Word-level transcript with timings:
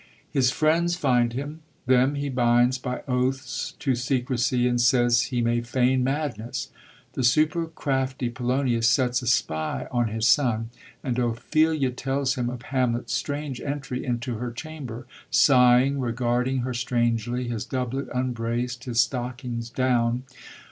His 0.31 0.49
friends 0.49 0.95
find 0.95 1.31
him; 1.33 1.59
them 1.85 2.15
he 2.15 2.27
binds 2.29 2.79
by 2.79 3.03
oaths 3.07 3.73
to 3.77 3.93
secrecy, 3.93 4.67
and 4.67 4.81
says 4.81 5.25
he 5.25 5.43
may 5.43 5.61
feign 5.61 6.03
madness. 6.03 6.71
The 7.13 7.23
super 7.23 7.67
crafty 7.67 8.27
Polonius 8.31 8.87
sets 8.89 9.21
a 9.21 9.27
spy 9.27 9.87
on 9.91 10.07
his 10.07 10.25
son, 10.25 10.71
and 11.03 11.19
Ophelia 11.19 11.91
tells 11.91 12.33
him 12.33 12.49
of 12.49 12.63
Hamlet's 12.63 13.13
strange 13.13 13.61
entry 13.61 14.03
into 14.03 14.37
her 14.37 14.49
chamber, 14.51 15.05
sighing, 15.29 15.99
regarding 15.99 16.61
her 16.61 16.73
strangely, 16.73 17.47
his 17.47 17.63
doublet 17.63 18.07
unbraced, 18.11 18.85
his 18.85 18.99
stockings 18.99 19.69
down. 19.69 20.23